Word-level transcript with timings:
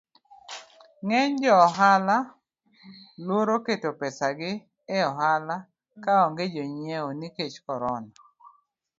Ng'eny 1.05 1.33
jo 1.41 1.53
ohala 1.65 2.17
luoro 3.25 3.55
keto 3.65 3.89
pesagi 3.99 4.51
eohala 4.97 5.55
ka 6.03 6.11
onge 6.25 6.45
jonyiewo 6.53 7.09
nikech 7.19 7.55
corona. 7.67 8.11